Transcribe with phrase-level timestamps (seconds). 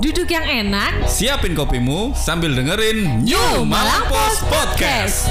[0.00, 5.28] Duduk yang enak, Siapin kopimu sambil dengerin New Malang Post Podcast.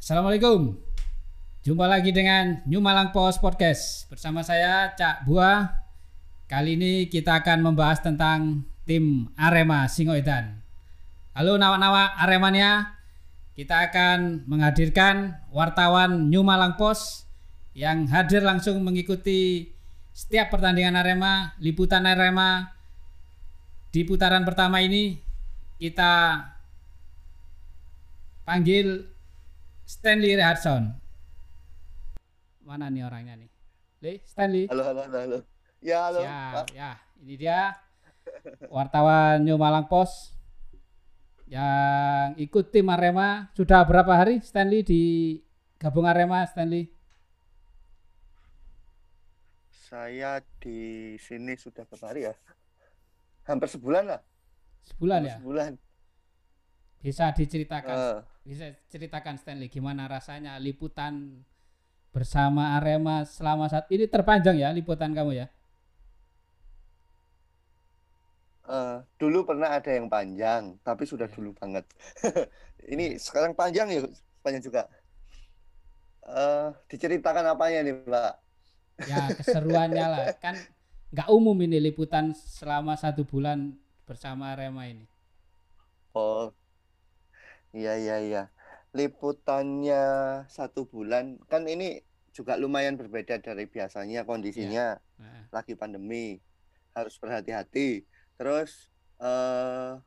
[0.00, 0.72] Assalamualaikum.
[1.68, 5.87] Jumpa lagi dengan New Malang Post Podcast bersama saya Cak Buah.
[6.48, 10.56] Kali ini kita akan membahas tentang tim Arema Singoedan.
[11.36, 12.96] Halo nawa-nawa Aremania.
[13.52, 17.28] Kita akan menghadirkan wartawan New Malang Post
[17.76, 19.68] yang hadir langsung mengikuti
[20.16, 22.72] setiap pertandingan Arema, liputan Arema
[23.92, 25.20] di putaran pertama ini
[25.76, 26.48] kita
[28.48, 29.04] panggil
[29.84, 30.96] Stanley Rehardson.
[32.64, 33.52] Mana nih orangnya nih?
[34.00, 34.64] Le, Stanley.
[34.72, 35.57] Halo, halo, halo.
[35.78, 36.20] Ya, halo.
[36.26, 36.66] Siap, Pak.
[36.74, 36.90] ya.
[37.22, 37.60] Ini dia
[38.70, 40.34] wartawan New Malang Post
[41.46, 43.50] yang ikut tim Arema.
[43.54, 45.02] Sudah berapa hari Stanley di
[45.78, 46.90] gabung Arema Stanley?
[49.88, 52.34] Saya di sini sudah berapa hari ya?
[53.48, 54.20] Hampir sebulan lah.
[54.84, 55.36] Sebulan Hampir ya.
[55.40, 55.70] Sebulan.
[56.98, 57.94] Bisa diceritakan.
[57.96, 61.44] Eh, Bisa ceritakan Stanley gimana rasanya liputan
[62.12, 65.46] bersama Arema selama saat ini terpanjang ya liputan kamu ya?
[68.68, 71.34] Eh, dulu pernah ada yang panjang, tapi sudah Ya.
[71.34, 71.84] dulu banget.
[72.92, 74.00] Ini sekarang panjang ya,
[74.40, 74.82] panjang juga.
[76.28, 78.34] Eh, diceritakan apanya nih, Pak?
[78.98, 80.58] ya keseruannya lah kan
[81.14, 85.06] nggak umum ini liputan selama satu bulan bersama Arema ini
[86.10, 86.50] Oh,
[87.70, 88.42] iya, iya, iya.
[88.90, 90.02] Liputannya
[90.50, 92.02] satu bulan, kan ini
[92.34, 94.98] juga lumayan berbeda dari biasanya kondisinya.
[95.14, 96.42] nah, lagi pandemi
[96.90, 98.02] harus berhati-hati
[98.38, 98.86] terus
[99.18, 99.98] eh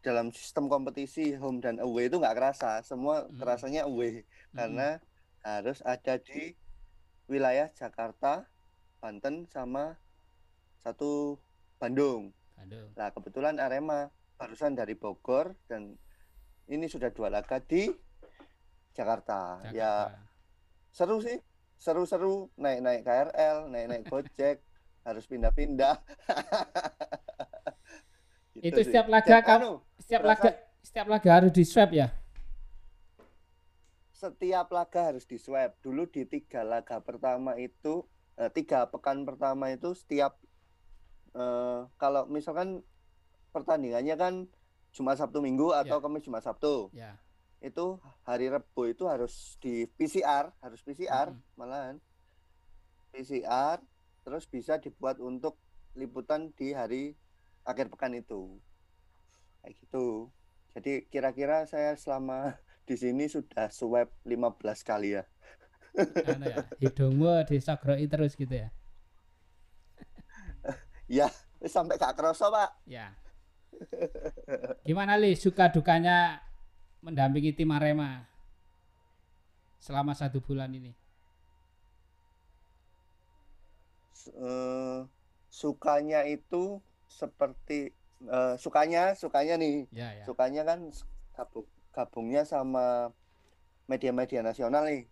[0.00, 2.80] dalam sistem kompetisi home dan away itu nggak kerasa.
[2.80, 3.36] Semua Mm.
[3.36, 4.24] kerasanya away.
[4.52, 4.88] Mm, karena
[5.40, 6.56] harus ada di
[7.26, 8.44] wilayah Jakarta
[8.96, 9.96] Banten sama
[10.78, 11.36] satu
[11.76, 12.32] Bandung.
[12.60, 15.96] Aduh nah kebetulan Arema barusan dari Bogor dan
[16.64, 17.88] ini sudah dua laga di
[18.92, 20.20] Jakarta, ya Jakarta.
[20.90, 21.38] seru sih.
[21.76, 24.60] Seru-seru naik-naik KRL naik-naik Gojek
[25.02, 25.96] harus pindah-pindah
[28.52, 28.86] Gitu Itu sih.
[28.90, 30.50] setiap laga Dan kamu- anu, setiap Berasa- laga
[30.80, 32.08] setiap laga harus di swab ya
[34.10, 39.68] setiap laga harus di swab dulu di tiga laga pertama itu eh, tiga pekan pertama
[39.68, 40.36] itu setiap
[41.32, 42.84] eh, kalau misalkan
[43.50, 44.34] pertandingannya kan
[44.90, 46.02] Jumat Sabtu Minggu atau Ya.
[46.02, 47.16] Kamis Jumat Sabtu ya
[47.60, 51.56] itu hari Rebo itu harus di PCR harus PCR Mm-mm.
[51.56, 51.96] malahan
[53.10, 53.80] PCR
[54.22, 55.56] terus bisa dibuat untuk
[55.96, 57.16] liputan di hari
[57.64, 58.60] akhir pekan itu.
[59.60, 60.30] Kayak gitu.
[60.76, 62.54] Jadi kira-kira saya selama
[62.88, 65.24] di sini sudah swab 15 kali ya.
[66.30, 68.70] Anu ya hidungmu disogroi terus gitu ya?
[71.10, 71.26] Ya
[71.66, 72.70] sampai gak kerasa pak.
[72.86, 73.18] Ya.
[74.86, 75.34] Gimana li?
[75.34, 76.38] Suka dukanya
[77.02, 78.30] mendampingi tim Arema
[79.82, 80.94] selama satu bulan ini
[84.28, 84.98] Eh,
[85.50, 87.90] sukanya itu seperti
[88.28, 90.24] eh, sukanya sukanya nih ya ya.
[90.28, 90.80] sukanya kan
[91.34, 93.10] gabung, gabungnya sama
[93.90, 95.02] media-media nasional nih.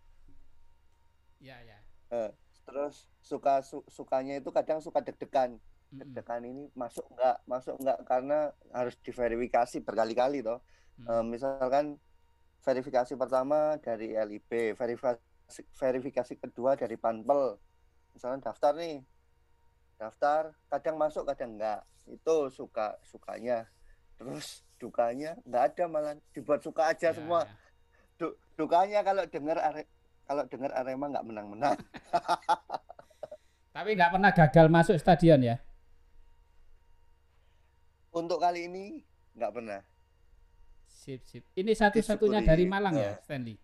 [1.40, 1.78] Ya ya.
[2.12, 2.30] Eh,
[2.66, 5.56] terus suka su- sukanya itu kadang suka deg-degan.
[5.88, 6.00] Mm-mm.
[6.04, 10.60] deg-degan ini masuk nggak masuk nggak karena harus diverifikasi berkali-kali toh.
[11.00, 11.08] Mm-mm.
[11.08, 11.96] Eh, misalkan
[12.60, 17.56] verifikasi pertama dari LIB verifikasi verifikasi kedua dari Panpel
[18.10, 19.02] misalkan daftar nih
[19.96, 23.66] daftar kadang masuk kadang enggak itu suka sukanya
[24.14, 27.52] terus dukanya nggak ada malah dibuat suka aja Ya, semua ya.
[28.16, 29.82] Du- dukanya kalau dengar are
[30.24, 31.76] kalau dengar Arema nggak menang-menang
[33.68, 35.56] Tapi nggak pernah gagal masuk stadion ya?
[38.10, 39.80] untuk kali ini nggak pernah
[40.88, 41.46] Sip, sip.
[41.54, 43.22] Ini satu-satunya dari Malang ya, eh.
[43.22, 43.56] Stanley?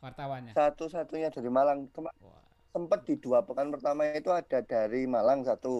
[0.00, 0.52] Wartawannya?
[0.52, 2.42] satu-satunya dari Malang Kema- Wah,
[2.74, 5.76] sempat di dua pekan pertama itu ada dari Malang satu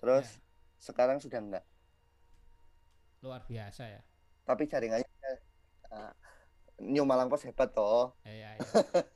[0.00, 0.42] terus Ya.
[0.86, 1.64] sekarang sudah enggak
[3.24, 4.00] luar biasa ya.
[4.46, 5.06] tapi jaringannya
[5.90, 6.12] uh,
[6.92, 8.68] New Malang Pos hebat toh Iya, iya.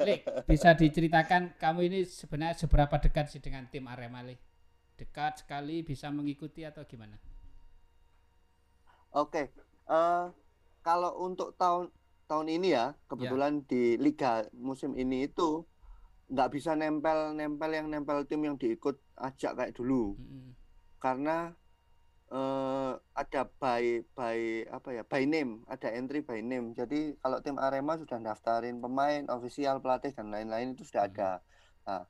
[0.07, 4.41] Lik, bisa diceritakan kamu ini sebenarnya seberapa dekat sih dengan tim Arema, Lik?
[5.01, 7.17] Dekat sekali bisa mengikuti atau gimana?
[9.13, 9.43] oke
[9.91, 10.25] eh,
[10.87, 11.91] kalau untuk tahun
[12.27, 15.67] tahun ini ya kebetulan di liga musim ini itu
[16.31, 20.55] nggak bisa nempel nempel yang nempel tim yang diikut ajak kayak dulu Mm-mm.
[20.97, 21.53] karena
[22.31, 23.85] eh, ada by
[24.15, 24.39] by
[24.71, 29.27] apa ya by name ada entry by name jadi kalau tim Arema sudah daftarin pemain
[29.29, 31.13] ofisial pelatih dan lain-lain itu sudah Hmm.
[31.13, 31.31] ada
[31.83, 32.03] nah,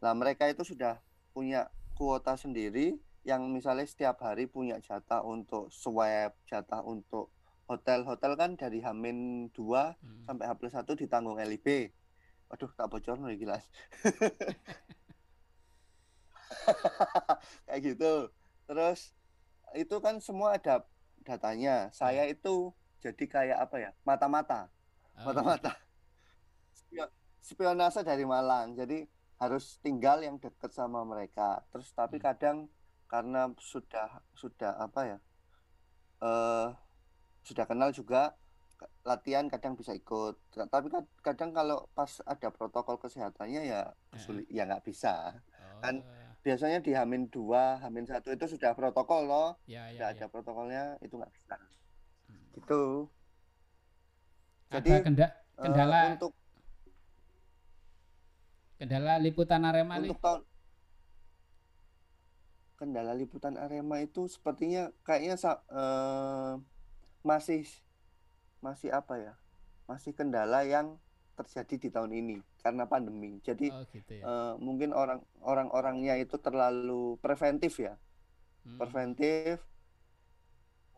[0.00, 0.96] nah mereka itu sudah
[1.30, 7.28] punya kuota sendiri yang misalnya setiap hari punya jatah untuk swab jatah untuk
[7.66, 10.24] hotel hotel kan dari Hamin 2 Mm.
[10.24, 11.90] sampai H plus 1 ditanggung LIB
[12.50, 13.58] waduh tak bocor nih gila
[17.66, 18.30] kayak gitu.
[18.66, 19.00] Terus
[19.76, 20.82] itu kan semua ada
[21.26, 21.90] datanya.
[21.94, 22.72] Saya itu
[23.04, 23.90] jadi kayak apa ya?
[24.06, 24.70] Mata-mata.
[25.18, 25.70] Oh, mata-mata.
[26.72, 27.12] Spio-
[27.42, 28.68] spionase dari Malang.
[28.80, 29.04] Jadi
[29.42, 31.60] harus tinggal yang dekat sama mereka.
[31.72, 32.24] Terus tapi Hmm.
[32.26, 32.56] kadang
[33.12, 35.18] karena sudah sudah apa ya?
[36.30, 36.66] Eh
[37.48, 38.34] sudah kenal juga
[39.04, 40.36] latihan kadang bisa ikut.
[40.52, 43.80] Tapi kad- kadang kalau pas ada protokol kesehatannya ya
[44.12, 45.32] kesulit ya nggak bisa.
[45.32, 46.04] Oh, kan
[46.44, 49.48] biasanya di Hamin 2, Hamin 1 itu sudah protokol loh.
[49.64, 50.14] Ya, ya, sudah ya.
[50.18, 51.56] ada protokolnya itu nggak bisa.
[52.28, 52.46] Hmm.
[52.54, 52.82] gitu.
[54.66, 56.32] Ada jadi kenda- eh, kendala untuk
[58.76, 60.12] kendala liputan Arema nih.
[60.12, 60.40] untuk tahun
[62.76, 65.40] kendala liputan Arema itu sepertinya kayaknya
[65.72, 66.52] eh,
[67.24, 67.64] masih
[68.64, 69.32] masih apa ya
[69.86, 70.98] masih kendala yang
[71.36, 74.24] terjadi di tahun ini karena pandemi jadi Oh gitu ya.
[74.24, 77.94] eh, mungkin orang orang-orangnya itu terlalu preventif ya
[78.66, 79.62] Mm, preventif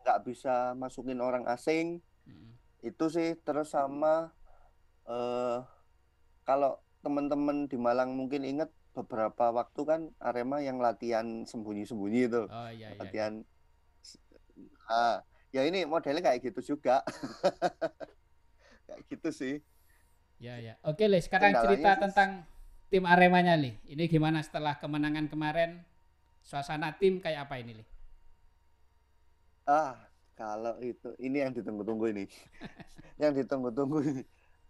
[0.01, 2.51] nggak bisa masukin orang asing mm,
[2.81, 4.31] itu sih terus sama
[5.09, 5.59] eh
[6.47, 12.69] kalau teman-teman di Malang mungkin ingat beberapa waktu kan Arema yang latihan sembunyi-sembunyi itu Oh
[12.73, 12.89] iya iya.
[12.89, 12.95] iya.
[12.99, 13.33] latihan
[14.89, 17.01] ah ya ini modelnya kayak gitu juga
[18.87, 19.55] kayak gitu sih
[20.39, 20.79] Ya ya.
[20.87, 22.29] Oke Le, sekarang Kendalanya cerita sih- tentang
[22.87, 23.75] tim Aremanya Le.
[23.83, 25.83] Ini gimana setelah kemenangan kemarin?
[26.39, 27.85] Suasana tim kayak apa ini Le?
[29.65, 29.99] ah
[30.33, 32.25] kalau itu ini yang ditunggu-tunggu ini
[33.21, 34.23] yang ditunggu-tunggu ini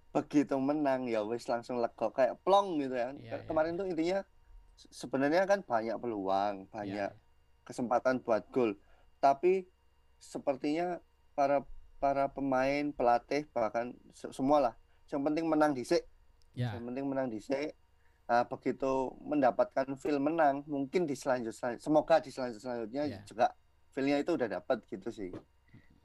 [0.10, 3.46] begitu menang ya wis langsung lego kayak plong gitu ya Iya, iya.
[3.46, 4.26] kemarin tuh intinya
[4.74, 7.12] se- sebenarnya kan banyak peluang Ya, banyak
[7.62, 8.74] kesempatan buat gol.
[9.22, 9.70] Tapi
[10.19, 11.00] sepertinya
[11.33, 11.63] para
[12.00, 14.75] para pemain, pelatih bahkan se- semualah
[15.10, 16.06] yang penting menang dhisik,
[16.54, 16.75] ya.
[16.77, 17.74] yang penting menang dhisik.
[18.30, 23.19] Nah, begitu mendapatkan feel menang, mungkin di selanjutnya semoga di selanjut selanjutnya Ya.
[23.25, 23.57] juga
[23.89, 25.33] feelnya itu udah dapat gitu sih.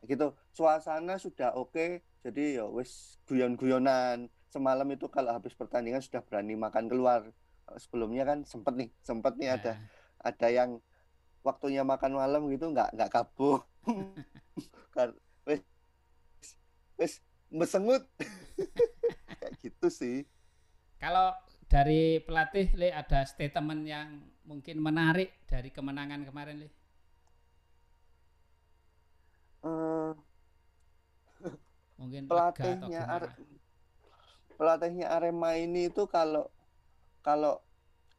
[0.04, 0.32] Gitu.
[0.48, 4.32] Suasana sudah oke, jadi ya wis guyon-guyonan.
[4.48, 7.28] Semalam itu kalau habis pertandingan sudah berani makan keluar.
[7.76, 9.56] Sebelumnya kan sempet nih, sempet nih Ya.
[9.60, 9.72] ada
[10.24, 10.70] ada yang
[11.48, 13.58] waktunya makan malam gitu nggak nggak kabur
[14.96, 15.10] kan
[15.46, 15.60] wes
[16.98, 17.14] wes
[17.58, 18.02] mesengut
[19.40, 20.16] kayak gitu sih
[21.02, 21.28] Kalau
[21.72, 24.08] dari pelatih Le ada statement yang
[24.50, 26.68] mungkin menarik dari kemenangan kemarin Le?
[29.64, 30.14] Eh,
[31.98, 33.00] Mungkin pelatihnya?
[33.14, 33.34] Are-
[34.58, 36.44] pelatihnya Arema ini itu kalau
[37.26, 37.52] kalau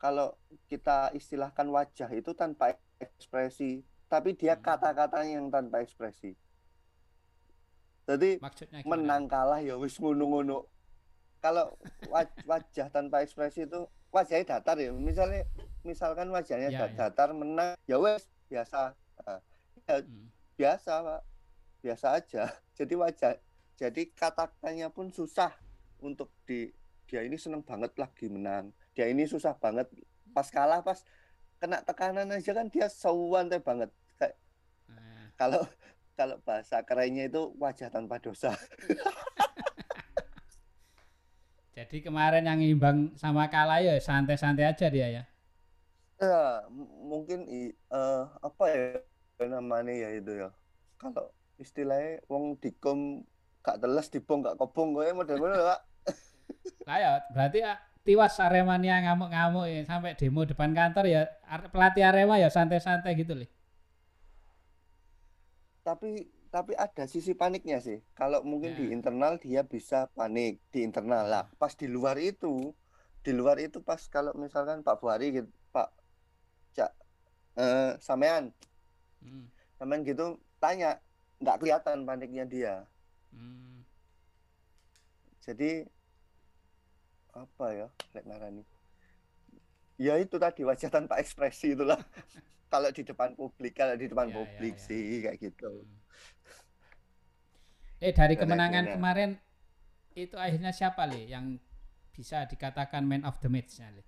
[0.04, 0.28] kalau
[0.72, 2.66] kita istilahkan wajah itu tanpa
[2.98, 4.64] ekspresi tapi dia Hmm.
[4.64, 6.34] kata-katanya yang tanpa ekspresi
[8.06, 8.92] jadi Maksudnya gimana?
[8.92, 10.70] menang kalah ya wis ngono-ngono.
[11.42, 11.74] Kalau
[12.06, 13.82] wa- wajah tanpa ekspresi itu
[14.14, 14.94] wajahnya datar ya.
[14.94, 15.42] Misalnya
[15.82, 16.94] misalkan wajahnya Ya, ya.
[16.94, 18.94] datar menang ya wes biasa.
[19.26, 19.42] Nah,
[19.90, 20.30] Hmm.
[20.54, 21.22] biasa, Pak.
[21.82, 22.44] Biasa aja.
[22.78, 23.34] Jadi wajah
[23.76, 25.52] jadi kata-katanya pun susah
[26.00, 26.72] untuk di
[27.06, 28.70] dia ini seneng banget lagi menang.
[28.94, 29.90] Dia ini susah banget
[30.30, 31.02] pas kalah pas
[31.60, 33.90] kena tekanan aja kan dia sewante banget.
[34.20, 34.36] Kayak
[34.90, 35.62] Nah, kalau
[36.16, 38.56] kalau bahasa kerennya itu wajah tanpa dosa.
[41.76, 45.24] jadi kemarin yang imbang sama kalah ya santai-santai aja dia ya.
[46.16, 46.64] Ya,
[47.04, 49.04] mungkin eh, apa ya
[49.52, 50.50] namanya ya itu ya.
[50.96, 51.28] Kalau
[51.60, 53.28] istilahnya wong dikom
[53.60, 55.82] gak teles dibong gak kobong gue model ngono lho, Pak.
[56.88, 61.22] Lah ya berarti ah, tiwas Aremania ngamuk-ngamuk ya sampai demo depan kantor ya
[61.74, 63.48] pelatih Arema ya santai-santai gitu Le.
[65.86, 66.12] Tapi
[66.50, 68.00] tapi ada sisi paniknya sih.
[68.16, 68.96] Kalau mungkin di Ya.
[68.96, 71.46] internal dia bisa panik di internal lah.
[71.60, 72.72] Pas di luar itu,
[73.22, 75.90] di luar itu pas kalau misalkan Pak Buhari gitu, Pak
[76.74, 76.92] Cak
[77.58, 78.52] eh, sampean,
[79.20, 79.48] Hmm.
[79.76, 81.00] sampean gitu tanya,
[81.44, 82.74] nggak kelihatan paniknya dia.
[83.32, 83.84] Hmm.
[85.44, 85.86] Jadi
[87.36, 88.64] apa ya, lek ngarani?
[90.06, 92.00] Ya itu tadi wajah tanpa ekspresi itulah.
[92.74, 94.86] kalau di depan publik, kalau di depan Ya, ya, publik ya.
[94.88, 95.70] sih kayak gitu.
[95.72, 96.00] Hmm.
[98.06, 99.30] Eh dari kemenangan kemarin
[100.24, 101.46] itu akhirnya siapa Le yang
[102.16, 104.04] bisa dikatakan man of the match Le?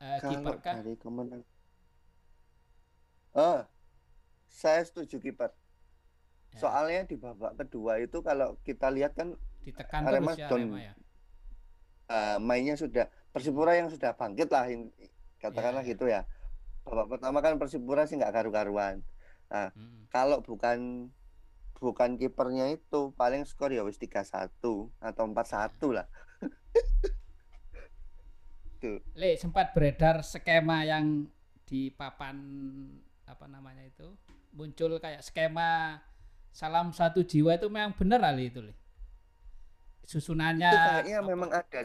[0.00, 0.78] Eh, Kalau kiper kah?
[0.80, 1.42] dari kemenang
[3.34, 3.62] Oh,
[4.48, 5.50] saya setuju kiper.
[6.52, 9.28] Ya, Soalnya di babak kedua itu kalau kita lihat kan
[9.64, 10.46] ditekan Arema terus ya.
[10.50, 10.94] Arema ya.
[12.10, 14.66] Eh, mainnya sudah Persipura yang sudah bangkit lah
[15.38, 15.90] katakanlah ya.
[15.94, 16.26] gitu ya.
[16.82, 19.06] Babak pertama kan Persipura sih nggak karu-karuan.
[19.50, 20.10] Mm.
[20.10, 21.10] Kalau bukan
[21.78, 24.50] bukan kipernya itu paling skor ya wis 3-1
[24.98, 26.06] atau 4-1 lah.
[28.80, 28.98] Tuh.
[29.14, 31.28] Le sempat beredar skema yang
[31.68, 32.36] di papan
[33.28, 34.10] apa namanya itu
[34.50, 36.02] muncul kayak skema
[36.50, 38.74] salam satu jiwa itu memang benar kali itu Le.
[40.02, 41.80] Susunannya Itu kayaknya apa- memang ada.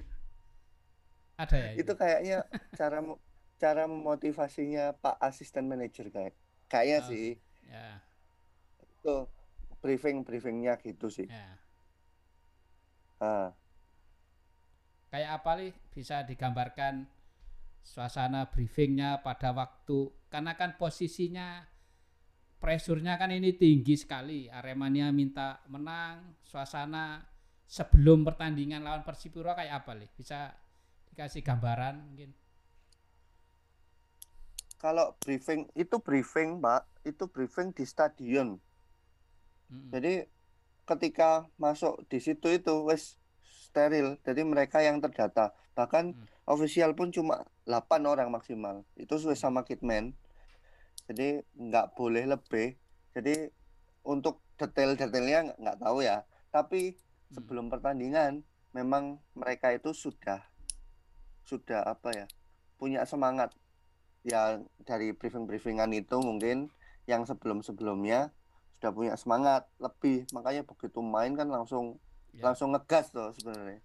[1.37, 2.37] Ada ya Itu kayaknya
[2.77, 2.97] cara
[3.61, 6.33] cara memotivasinya Pak asisten manajer kayak
[6.71, 7.25] kayaknya Oh, sih
[7.65, 7.87] ya,
[8.83, 9.15] itu
[9.81, 11.27] briefing briefingnya gitu sih.
[11.29, 11.45] ya.
[13.19, 13.55] Ah.
[15.11, 17.07] kayak apa nih bisa digambarkan
[17.91, 19.99] suasana briefingnya pada waktu
[20.33, 21.63] karena kan posisinya
[22.63, 27.21] presurnya kan ini tinggi sekali Aremania minta menang suasana
[27.77, 30.39] sebelum pertandingan lawan Persipura kayak apa nih bisa
[31.15, 32.35] dikasih gambaran mungkin
[34.75, 38.61] Kalau briefing itu briefing, Pak, itu briefing di stadion.
[39.71, 39.89] Mm-mm.
[39.89, 40.29] Jadi
[40.85, 44.19] ketika masuk di situ itu wes steril.
[44.21, 45.57] Jadi mereka yang terdata.
[45.73, 46.27] Bahkan Hmm.
[46.45, 48.85] ofisial pun cuma 8 orang maksimal.
[48.93, 50.13] Itu sesuai sama kitman.
[51.09, 52.77] Jadi nggak boleh lebih.
[53.17, 53.49] Jadi
[54.05, 56.29] untuk detail-detailnya nggak- tahu ya.
[56.53, 57.41] Tapi Hmm.
[57.41, 60.45] sebelum pertandingan memang mereka itu sudah
[61.45, 62.25] sudah apa ya
[62.75, 63.53] punya semangat
[64.25, 66.67] ya dari briefing-briefingan itu mungkin
[67.05, 68.33] yang sebelum-sebelumnya
[68.77, 70.25] sudah punya semangat lebih.
[70.33, 72.01] Makanya begitu main kan langsung
[72.35, 72.51] Ya.
[72.51, 73.79] langsung ngegas tuh sebenarnya.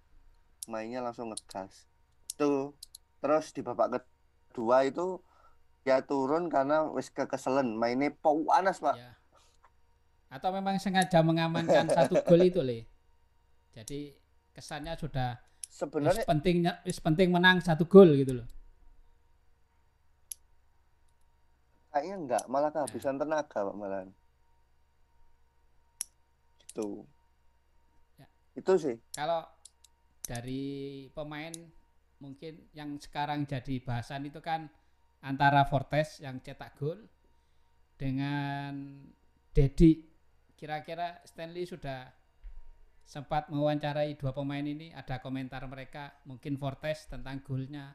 [0.67, 1.87] Mainnya langsung ngegas.
[2.35, 2.75] Tuh
[3.23, 4.02] terus di babak
[4.50, 5.23] kedua itu
[5.87, 7.79] ya turun karena wis kekeselen.
[7.79, 8.99] Mainnya panas pak.
[8.99, 9.12] Ya.
[10.31, 12.87] atau memang sengaja mengamankan satu gol itu le?
[13.75, 14.14] Jadi
[14.55, 18.49] kesannya sudah sebenarnya pentingnya penting menang satu gol gitu loh.
[21.95, 24.07] Kayaknya enggak malah kehabisan tenaga pak malah
[26.67, 27.07] gitu.
[28.19, 28.27] Ya.
[28.59, 28.97] itu sih.
[29.15, 29.43] Kalau
[30.23, 31.50] dari pemain
[32.23, 34.71] mungkin yang sekarang jadi bahasan itu kan
[35.25, 36.99] antara Fortes yang cetak gol
[37.99, 39.03] dengan
[39.50, 40.07] Dedi.
[40.55, 42.20] Kira-kira Stanley sudah
[43.11, 47.87] sempat mewawancarai dua pemain ini ada komentar mereka mungkin Fortes tentang golnya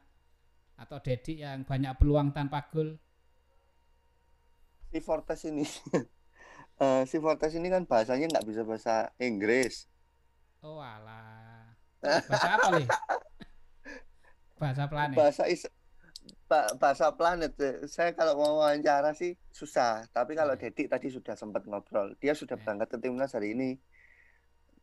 [0.76, 3.00] atau Dedi yang banyak peluang tanpa gol.
[4.92, 5.64] Si Fortes ini
[6.84, 9.74] eh, si Fortes ini kan bahasanya nggak bisa bahasa Inggris.
[10.60, 11.64] Oh alah.
[12.28, 12.86] Bahasa apa nih?
[14.60, 15.16] Bahasa planet.
[15.16, 15.62] Bahasa is
[16.48, 17.52] ba- bahasa planet.
[17.88, 20.08] Saya kalau mau wawancara sih susah.
[20.12, 20.62] Tapi kalau Hmm.
[20.62, 22.16] Dedik tadi sudah sempat ngobrol.
[22.22, 22.62] Dia sudah Ya.
[22.64, 23.68] berangkat ke timnas hari ini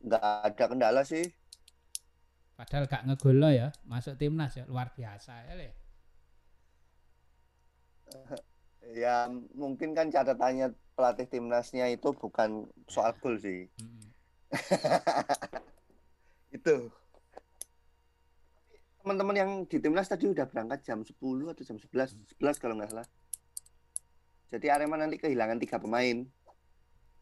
[0.06, 1.24] nggak ada kendala sih
[2.58, 5.68] Padahal gak ngegol ya, masuk timnas ya luar biasa ya le.
[9.02, 9.14] ya
[9.60, 12.50] mungkin kan catatannya pelatih timnasnya itu bukan
[12.86, 13.18] soal Ya.
[13.22, 14.06] gol sih Mm-mm.
[16.56, 16.74] itu
[19.02, 21.12] teman-teman yang di timnas tadi udah berangkat jam 10
[21.52, 23.06] atau jam 11 11 kalau nggak salah
[24.52, 26.24] jadi Arema nanti kehilangan tiga pemain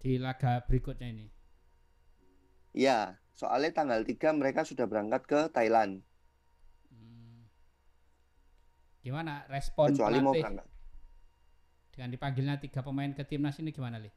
[0.02, 1.30] Di laga berikutnya ini.
[2.72, 6.04] Ya soalnya tanggal 3 mereka sudah berangkat ke Thailand
[6.88, 7.48] Hmm.
[9.00, 10.68] Gimana respon kecuali mau berangkat
[11.92, 14.08] dengan dipanggilnya tiga pemain ke timnas ini gimana le?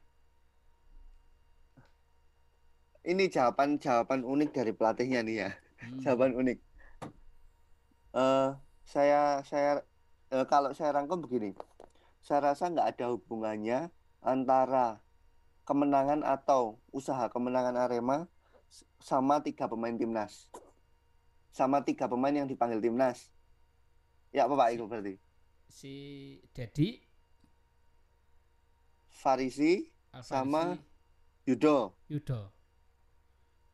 [3.06, 6.00] ini jawaban jawaban unik dari pelatihnya nih ya Hmm.
[6.00, 6.58] jawaban unik
[8.16, 8.48] eh
[8.88, 9.84] saya saya
[10.32, 11.52] eh, kalau saya rangkum begini
[12.24, 13.92] saya rasa nggak ada hubungannya
[14.24, 15.04] antara
[15.68, 18.26] kemenangan atau usaha kemenangan Arema
[18.98, 20.50] sama tiga pemain timnas
[21.52, 23.30] sama tiga pemain yang dipanggil timnas
[24.30, 25.14] ya apa Pak itu berarti
[25.66, 25.94] Si
[26.54, 27.02] Dedi,
[29.10, 30.78] Farisi Alfarisi, Sama-
[31.46, 32.50] Yudo Yudo.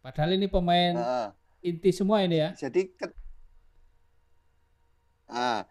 [0.03, 1.29] Padahal ini pemain Heeh.
[1.63, 2.51] inti semua ini ya.
[2.53, 3.17] jadi ke-
[5.27, 5.65] ah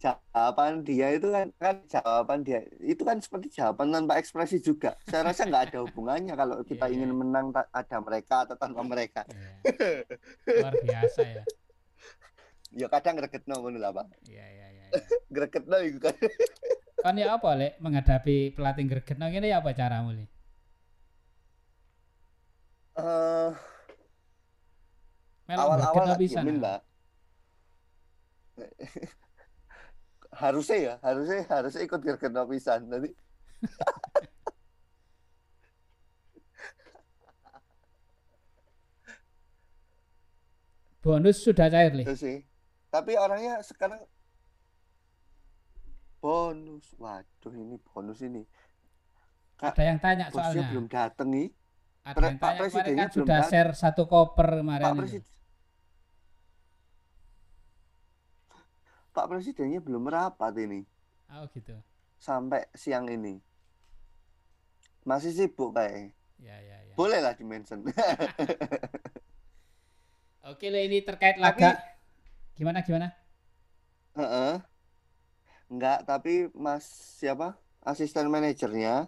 [0.00, 5.28] jawaban dia itu kan kan jawaban dia itu kan seperti jawaban tanpa ekspresi juga saya
[5.28, 7.18] rasa nggak ada hubungannya kalau kita Iya, ingin iya.
[7.20, 9.52] menang ada mereka atau tanpa mereka Iya.
[10.56, 11.44] Luar biasa ya.
[12.80, 14.84] ya kadang gregetno ngono lah Pak Iya iya iya.
[14.88, 15.00] iya.
[15.36, 16.16] gregetno iku kan
[17.00, 20.24] Kan ya apa le menghadapi pelatih gregetno ini ya apa caramu le?
[22.96, 23.50] eh,
[25.44, 26.80] Melok awal-awal tak diemin mbak
[30.40, 33.10] harusnya ya harusnya harusnya ikut gergeno pisan nanti
[41.00, 42.04] Bonus sudah cair, Le.
[42.04, 42.36] itu sih
[42.90, 44.02] tapi orangnya sekarang
[46.18, 48.42] bonus waduh ini bonus ini
[49.54, 50.66] Kak, Ada yang tanya soalnya.
[50.68, 51.48] belum dateng nih
[52.02, 54.96] Ada Pre- yang Pak tanya kemarin kan sudah share satu koper kemarin Pak.
[54.98, 55.24] Presiden
[59.10, 60.86] Pak Presidennya belum merapat ini
[61.28, 61.74] Oh gitu.
[62.16, 63.38] sampai siang ini
[65.02, 66.94] masih sibuk kayak Ya ya ya.
[66.94, 67.84] boleh lah dimention
[70.42, 71.76] Oke, Le, ini terkait Tapi- laga.
[72.56, 73.12] Gimana gimana?
[74.16, 74.56] Heeh.
[75.68, 76.82] Enggak, tapi Mas
[77.20, 77.54] siapa?
[77.80, 79.04] Asisten manajernya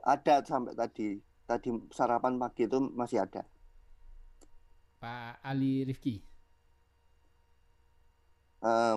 [0.00, 1.16] ada sampai tadi.
[1.44, 3.42] Tadi sarapan pagi itu masih ada.
[5.00, 6.20] Pak Ali Rifki.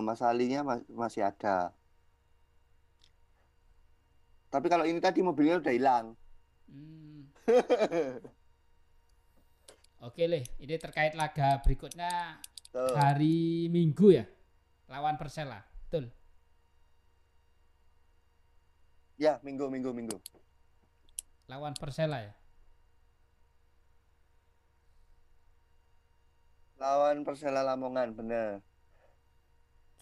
[0.00, 1.70] Mas Alinya ma- masih ada.
[4.50, 6.06] Tapi kalau ini tadi mobilnya udah hilang.
[6.66, 7.30] Hmm.
[10.06, 10.42] Oke, Le.
[10.58, 12.40] Ini terkait laga berikutnya
[12.72, 12.96] Tuh.
[12.96, 14.24] hari Minggu ya.
[14.90, 15.62] Lawan Persela.
[15.86, 16.10] Betul.
[19.20, 20.16] Ya, minggu, minggu, minggu.
[21.46, 22.32] Lawan Persela ya.
[26.80, 28.64] Lawan Persela Lamongan, bener.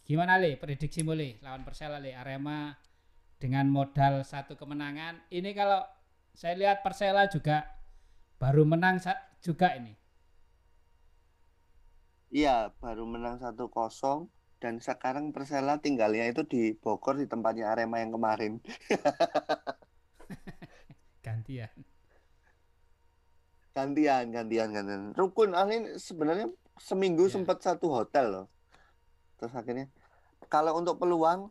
[0.09, 2.73] Gimana Le prediksimu Le lawan Persela Le Arema
[3.37, 5.21] dengan modal satu kemenangan.
[5.29, 5.85] Ini kalau
[6.33, 7.69] saya lihat Persela juga
[8.41, 8.97] baru menang
[9.45, 9.93] juga ini.
[12.29, 13.53] Iya, baru menang 1-0
[14.61, 18.53] dan sekarang Persela tinggalnya itu di Bogor di tempatnya Arema yang kemarin.
[21.25, 21.69] Gantian.
[23.79, 26.51] gantian gantian gantian rukun ini sebenarnya
[26.83, 27.39] seminggu Ya.
[27.39, 28.47] sempat satu hotel loh
[29.39, 29.87] terus akhirnya
[30.47, 31.51] kalau untuk peluang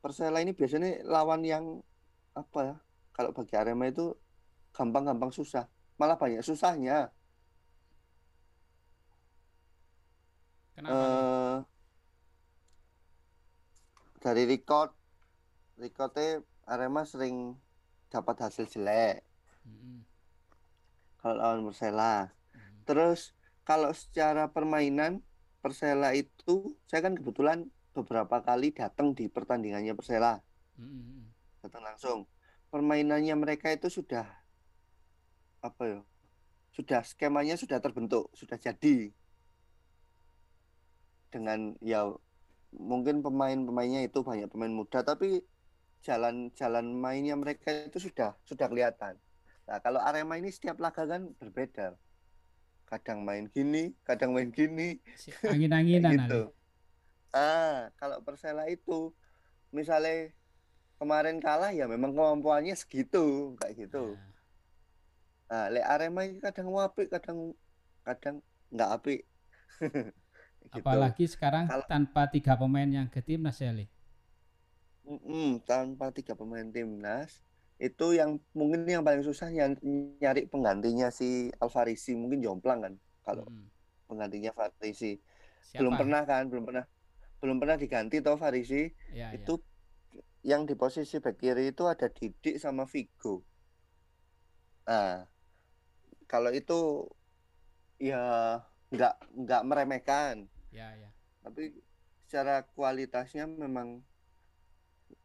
[0.00, 1.84] Persela ini biasanya lawan yang
[2.32, 2.76] apa ya
[3.12, 4.16] kalau bagi Arema itu
[4.72, 5.68] gampang-gampang susah
[6.00, 7.12] malah banyak susahnya
[10.72, 10.96] Kenapa?
[10.96, 11.56] Eh
[14.20, 14.92] dari record
[15.80, 17.56] recordnya Arema sering
[18.12, 19.24] dapat hasil jelek
[19.64, 20.04] Mm-mm.
[21.20, 22.82] kalau lawan Persela Mm.
[22.82, 23.30] Terus
[23.62, 25.22] kalau secara permainan
[25.62, 30.38] Persela itu saya kan kebetulan beberapa kali datang di pertandingannya Persela,
[31.62, 32.18] datang langsung.
[32.70, 34.26] Permainannya mereka itu sudah
[35.60, 36.00] apa ya?
[36.70, 39.10] Sudah skemanya sudah terbentuk, sudah jadi.
[41.30, 42.06] Dengan ya
[42.70, 45.42] mungkin pemain-pemainnya itu banyak pemain muda tapi
[46.06, 49.18] jalan-jalan mainnya mereka itu sudah sudah kelihatan.
[49.66, 51.94] Nah, kalau Arema ini setiap laga kan berbeda.
[52.90, 54.98] Kadang main gini, kadang main gini,
[55.46, 56.50] Angin-anginan gitu.
[57.30, 59.14] Ah, kalau Persela itu
[59.70, 60.34] misalnya
[60.98, 64.14] kemarin kalah ya memang kemampuannya segitu, kayak gitu.
[64.16, 64.28] Nah,
[65.50, 67.54] Nah, le Arema ini kadang apik, kadang
[68.06, 68.36] kadang
[68.70, 69.20] nggak apik.
[70.60, 70.76] Gitu.
[70.86, 73.88] apalagi sekarang Kalau- tanpa tiga pemain yang ke timnas ya Le.
[75.02, 77.42] Mm-mm, tanpa tiga pemain timnas
[77.80, 79.74] itu yang mungkin yang paling susah yang
[80.20, 83.66] nyari penggantinya si Alvarisi mungkin jomplang kan kalau Mm-mm.
[84.06, 85.16] penggantinya Farisi
[85.64, 85.80] Siapa?
[85.82, 86.84] belum pernah kan belum pernah
[87.40, 89.40] belum pernah diganti toh Farisi Ya, ya.
[89.40, 89.58] itu
[90.44, 93.44] yang di posisi back kiri itu ada Didik sama Vigo.
[94.88, 95.24] Nah
[96.24, 97.08] kalau itu
[98.00, 98.56] ya
[98.92, 100.48] nggak nggak meremehkan.
[100.70, 101.10] Ya, ya.
[101.42, 101.74] tapi
[102.24, 104.00] secara kualitasnya memang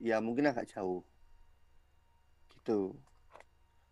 [0.02, 1.06] ya mungkin agak jauh.
[2.52, 2.98] Gitu.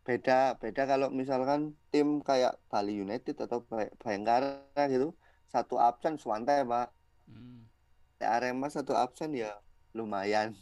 [0.03, 5.15] Beda beda kalau misalkan tim kayak Bali United atau Bay- Bayangkara gitu.
[5.47, 6.91] Satu absen Swante pak.
[7.29, 7.72] Mm, Kayak
[8.19, 9.57] Arema satu absen ya
[9.91, 10.53] lumayan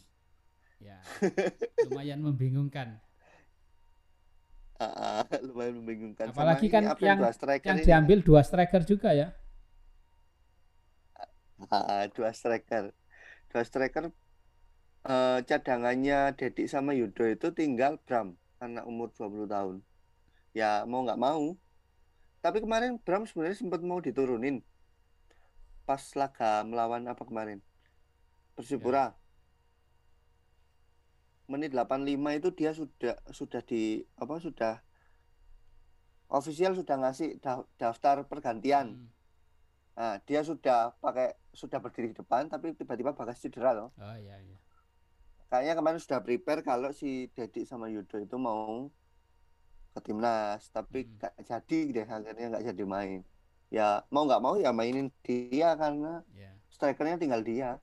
[0.80, 0.98] ya.
[1.86, 2.98] Lumayan membingungkan.
[4.76, 7.86] Ah, lumayan membingungkan Sama Apalagi ini kan absen yang- dua striker Yang ini.
[7.86, 9.28] diambil dua striker juga ya.
[11.70, 12.90] Ah, dua striker
[13.46, 14.10] dua striker
[15.04, 19.76] eh, cadangannya Dedik sama Yudo itu tinggal Bram anak umur 20 tahun
[20.52, 21.54] ya mau nggak mau
[22.38, 24.58] tapi kemarin Bram sebenarnya sempat mau diturunin
[25.82, 27.58] pas laga melawan apa kemarin
[28.54, 29.16] Persipura
[31.50, 34.74] menit 85 itu dia sudah sudah di apa sudah
[36.32, 39.08] official sudah ngasih da- daftar pergantian Mm.
[39.92, 43.92] Nah, dia sudah pakai sudah berdiri di depan tapi tiba-tiba Bagas cedera loh.
[44.00, 44.56] Oh iya iya.
[45.52, 48.88] Kayaknya kemarin sudah prepare kalau si Dedi sama Yudo itu mau
[49.92, 51.20] ke timnas, tapi Hmm.
[51.20, 53.20] nggak jadi deh akhirnya nggak jadi main.
[53.72, 56.52] Ya mau nggak mau ya mainin dia karena Ya.
[56.68, 57.80] strikernya tinggal dia.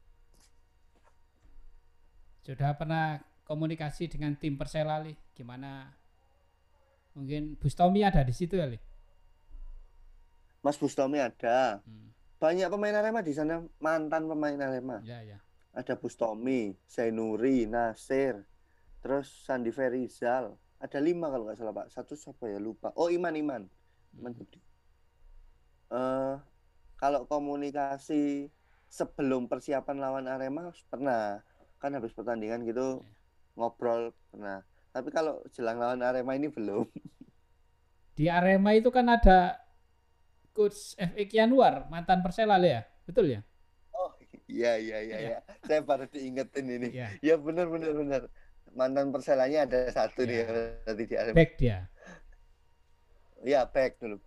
[2.45, 5.17] Sudah pernah komunikasi dengan tim Persela li?
[5.33, 5.89] Gimana?
[7.17, 8.77] Mungkin Bustomi ada di situ ya li?
[10.61, 11.81] Mas Bustomi ada.
[11.81, 12.13] Hmm.
[12.39, 15.01] Banyak pemain Arema di sana mantan pemain Arema.
[15.03, 15.41] Ya ya.
[15.73, 18.45] Ada Bustomi, Zainuri, Nasir,
[19.01, 20.53] terus Sandi Ferizal.
[20.79, 21.87] Ada lima kalau nggak salah Pak.
[21.91, 22.93] Satu siapa ya lupa.
[22.95, 23.63] Oh Iman Iman.
[24.15, 24.68] Iman Hmm.
[25.89, 26.33] Eh,
[27.01, 28.49] kalau komunikasi
[28.89, 31.41] sebelum persiapan lawan Arema pernah
[31.79, 33.01] kan habis pertandingan gitu
[33.57, 34.61] ngobrol pernah.
[34.93, 36.85] Tapi kalau jelang lawan Arema ini belum.
[38.17, 39.57] Di Arema itu kan ada
[40.51, 43.41] coach FX Yanuar mantan Persela ya, betul ya?
[43.95, 44.11] Oh
[44.45, 45.17] iya iya iya Iya.
[45.23, 45.39] iya.
[45.63, 46.87] Saya baru diingetin ini.
[46.93, 47.07] Ya.
[47.23, 48.21] Ya benar benar benar.
[48.75, 50.45] Mantan perselanya ada satu nih Ya.
[50.85, 51.35] berarti di Arema.
[51.37, 51.77] Back dia.
[53.41, 54.19] Ya back dulu.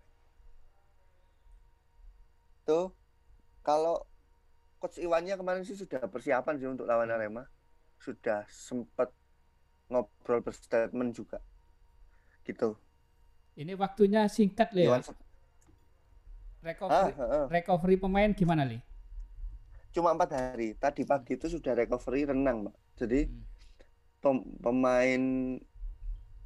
[2.63, 2.91] Tuh
[3.61, 4.03] kalau
[4.79, 7.47] coach Iwannya kemarin sih sudah persiapan sih untuk lawan Arema.
[7.99, 9.11] Sudah sempat
[9.87, 11.39] ngobrol berstatement juga.
[12.43, 12.75] Gitu.
[13.55, 14.89] Ini waktunya singkat ya.
[14.91, 15.23] Iwan se- ah,
[16.63, 17.45] Recovery, ah, ah.
[17.51, 18.79] recovery pemain gimana li?
[19.93, 20.73] cuma empat hari.
[20.73, 22.75] Tadi pagi itu sudah recovery renang, Pak.
[22.97, 23.45] Jadi Hmm.
[24.17, 25.21] pem- pemain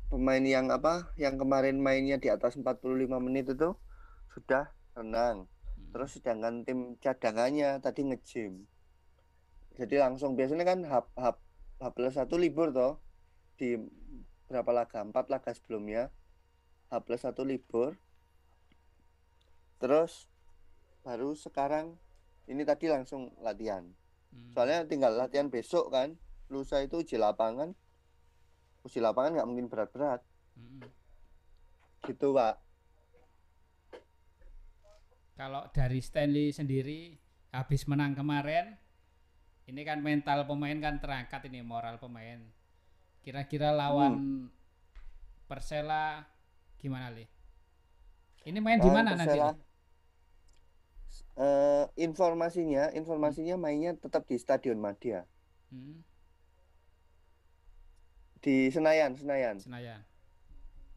[0.08, 3.72] pemain yang apa yang kemarin mainnya di atas 45 menit itu
[4.32, 5.57] sudah renang Hmm.
[5.92, 8.68] Terus sedangkan tim cadangannya tadi nge-gym.
[9.78, 11.38] Jadi langsung biasanya kan hap hap
[11.78, 12.98] H plus satu libur toh.
[13.58, 13.78] Di
[14.50, 15.06] berapa laga?
[15.06, 16.10] Empat laga sebelumnya.
[16.90, 17.94] H plus satu libur.
[19.78, 20.26] Terus
[21.06, 21.94] baru sekarang
[22.50, 23.86] ini tadi langsung latihan.
[24.28, 24.52] Hmm.
[24.52, 26.18] soalnya tinggal latihan besok kan.
[26.50, 27.78] Lusa itu uji lapangan.
[28.84, 30.26] Uji lapangan nggak mungkin berat-berat.
[30.58, 30.82] Hmm.
[32.08, 32.67] gitu pak
[35.38, 37.14] Kalau dari Stanley sendiri
[37.54, 38.74] habis menang kemarin,
[39.70, 42.42] ini kan mental pemain kan terangkat ini moral pemain.
[43.22, 44.46] Kira-kira lawan Hmm.
[45.48, 46.26] Persela
[46.82, 47.24] gimana li?
[48.50, 49.38] Ini main di mana nanti?
[51.38, 55.22] Eh, informasinya informasinya mainnya tetap di Stadion Madia
[55.70, 56.02] Hmm,
[58.42, 60.02] di Senayan Senayan Senayan.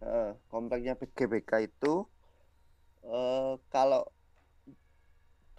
[0.00, 2.08] Heeh, kompleknya GBK itu
[3.04, 4.08] eh, kalau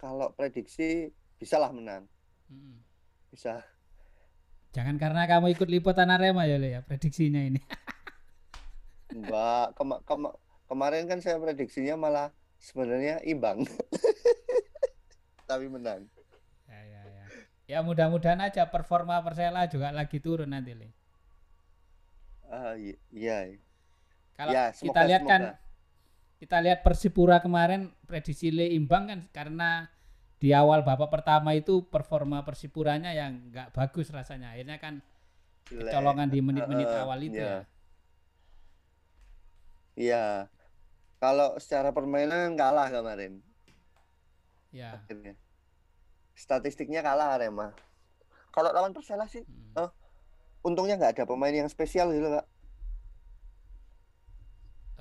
[0.02, 2.10] kalau prediksi bisalah menang
[2.50, 2.82] Hmm.
[3.30, 3.62] bisa
[4.74, 7.60] Jangan karena kamu ikut liputan Arema ya ya prediksinya ini.
[9.14, 10.36] Mbak kema- kema-
[10.66, 13.62] kemarin kan saya prediksinya malah sebenarnya imbang
[15.48, 16.08] tapi menang
[16.66, 17.24] ya ya ya.
[17.68, 20.88] Ya mudah-mudahan aja performa Persela juga lagi turun nanti li.
[22.48, 23.44] ah iya,
[24.36, 25.40] Kalau Ya, kita semoga- lihat kan.
[26.42, 29.86] Kita lihat Persipura kemarin prediksi Le imbang kan karena
[30.42, 34.50] di awal babak pertama itu performa Persipuranya yang nggak bagus rasanya.
[34.50, 34.98] Akhirnya kan
[35.70, 37.46] kecolongan di menit-menit Heeh, awal itu iya.
[37.46, 37.60] ya.
[39.94, 40.24] Iya.
[41.22, 43.38] Kalau secara permainan kalah kemarin.
[44.74, 44.98] Ya.
[44.98, 45.38] akhirnya.
[46.34, 47.70] Statistiknya kalah Arema.
[48.50, 49.86] Kalau lawan Persela sih Hmm.
[49.86, 49.90] Oh.
[50.66, 52.46] untungnya nggak ada pemain yang spesial gitu, Pak.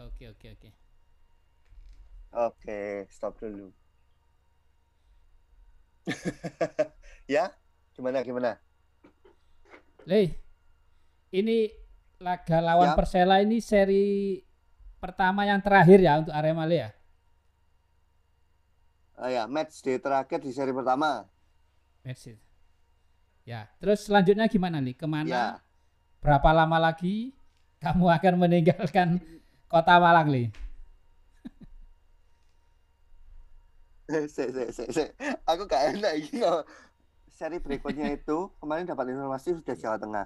[0.06, 0.70] Oke oke oke.
[2.32, 3.68] Oke, stop dulu.
[7.36, 7.52] ya,
[7.92, 8.56] gimana gimana?
[10.08, 10.40] Le,
[11.36, 11.68] ini
[12.24, 12.98] laga lawan Ya.
[12.98, 14.40] Persela ini seri
[15.04, 16.90] pertama yang terakhir ya untuk Arema Le ya.
[19.20, 21.28] Ah ya, match day terakhir di seri pertama.
[22.02, 22.40] Match it.
[23.46, 24.96] Ya, terus selanjutnya gimana nih?
[24.98, 25.30] Ke mana?
[25.30, 25.46] Ya,
[26.22, 27.34] Berapa lama lagi
[27.82, 29.18] kamu akan meninggalkan
[29.66, 30.54] kota Malang, Li?
[34.36, 35.06] se, se, se, se.
[35.46, 36.64] Aku gak enak ini loh.
[37.28, 40.26] Seri berikutnya itu kemarin dapat informasi sudah Jawa Tengah.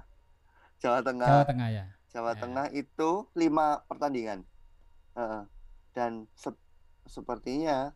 [0.78, 1.28] Jawa Tengah.
[1.28, 1.84] Jawa Tengah ya.
[2.08, 2.40] Jawa Ya.
[2.40, 4.44] Tengah itu lima pertandingan.
[5.14, 5.42] Heeh.
[5.92, 6.60] dan se-
[7.08, 7.88] sepertinya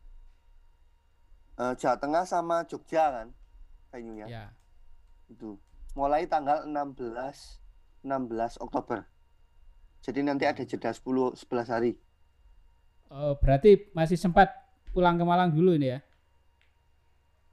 [1.56, 3.28] eh, Jawa Tengah sama Jogja kan
[3.92, 4.44] venue-nya Ya.
[5.28, 5.60] itu
[5.92, 7.60] mulai tanggal 16
[8.00, 9.04] 16 Oktober.
[10.00, 11.92] Jadi nanti ada jeda 10 11 hari.
[13.12, 14.48] Oh, berarti masih sempat
[14.90, 16.00] pulang ke Malang dulu ini ya?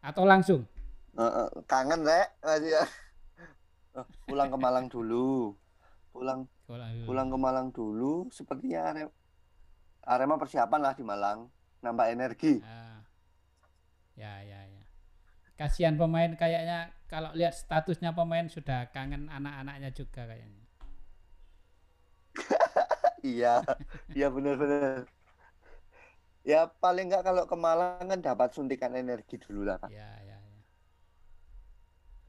[0.02, 0.66] Atau langsung?
[1.66, 2.84] Kangen rek masih ya.
[3.98, 5.58] Eh, pulang ke Malang dulu.
[6.14, 7.06] Pulang Pulang dulu.
[7.08, 9.16] pulang ke Malang dulu sepertinya Are-
[10.06, 11.50] Arema persiapan lah di Malang
[11.82, 12.62] nambah energi.
[12.62, 13.02] Ah.
[14.14, 14.84] Ya, ya, ya.
[15.58, 20.66] Kasihan pemain kayaknya kalau lihat statusnya pemain sudah kangen anak-anaknya juga kayaknya.
[23.26, 23.66] iya,
[24.14, 25.10] iya benar-benar.
[26.48, 29.92] Ya paling nggak kalau ke Malang kan dapat suntikan energi dulu lah Pak.
[29.92, 30.60] Ya, ya, ya.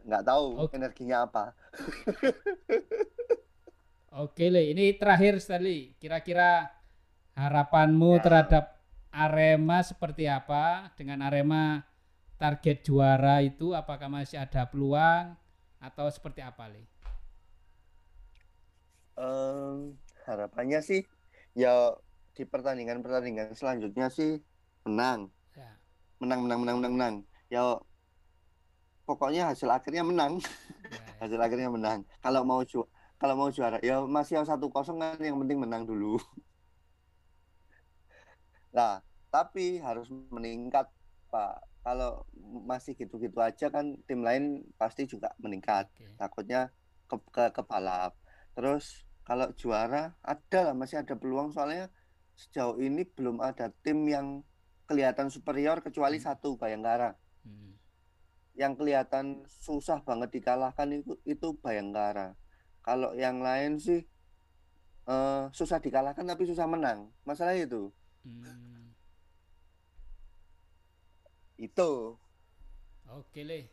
[0.02, 0.74] Nggak tahu Oke.
[0.74, 1.54] energinya apa.
[4.24, 4.74] Oke, Le.
[4.74, 5.94] Ini terakhir sekali.
[6.02, 6.66] Kira-kira
[7.38, 8.20] harapanmu Ya.
[8.24, 8.64] terhadap
[9.14, 10.90] Arema seperti apa?
[10.98, 11.86] Dengan Arema
[12.42, 15.38] target juara itu apakah masih ada peluang
[15.78, 16.82] atau seperti apa, Le?
[19.18, 19.94] Em,
[20.26, 21.00] harapannya sih
[21.58, 21.74] ya
[22.38, 24.38] di pertandingan-pertandingan selanjutnya sih
[24.86, 25.20] menang,
[25.58, 25.70] Ya.
[26.22, 27.14] menang, menang, menang, menang, menang.
[27.50, 27.62] Ya
[29.08, 30.32] pokoknya hasil akhirnya menang,
[30.94, 31.26] ya, ya.
[31.26, 31.98] hasil akhirnya menang.
[32.24, 32.86] Kalau mau ju
[33.20, 36.14] kalau mau juara ya masih yang satu kosong kan yang penting menang dulu.
[38.76, 39.00] Nah,
[39.32, 40.86] tapi harus meningkat
[41.32, 41.54] Pak.
[41.84, 42.28] Kalau
[42.68, 44.44] masih gitu-gitu aja kan tim lain
[44.76, 45.88] pasti juga meningkat.
[45.88, 46.06] Oke.
[46.20, 46.60] takutnya
[47.08, 48.12] ke, ke kebalap.
[48.56, 48.84] Terus
[49.24, 51.88] kalau juara ada lah masih ada peluang soalnya
[52.38, 54.46] sejauh ini belum ada tim yang
[54.86, 56.26] kelihatan superior kecuali Hmm.
[56.30, 57.18] satu Bayangkara.
[57.42, 57.74] Hmm.
[58.54, 62.38] Yang kelihatan susah banget dikalahkan itu itu Bayangkara.
[62.86, 64.06] Kalau yang lain sih
[65.08, 67.10] eh, susah dikalahkan tapi susah menang.
[67.26, 67.90] Masalah itu.
[68.22, 68.94] Hmm.
[71.58, 72.14] Itu.
[73.08, 73.66] Oke, Le.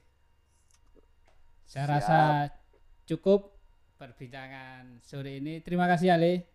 [1.69, 1.91] Saya Siap.
[1.91, 2.19] rasa
[3.05, 3.53] cukup
[3.99, 5.61] perbincangan sore ini.
[5.61, 6.54] Terima kasih, ya, Le.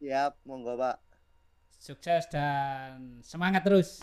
[0.00, 0.96] Siap, monggo Pak.
[1.76, 4.00] Sukses dan semangat terus.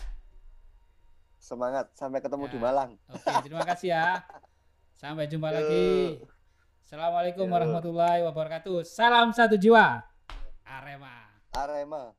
[1.42, 2.52] Semangat sampai ketemu Ya.
[2.54, 2.90] di Malang.
[3.10, 4.22] Oke, terima kasih ya.
[4.94, 6.22] Sampai jumpa lagi.
[6.86, 7.50] Assalamualaikum Yo.
[7.50, 8.86] warahmatullahi wabarakatuh.
[8.86, 10.06] Salam satu jiwa.
[10.62, 11.34] Arema.
[11.50, 12.14] Arema.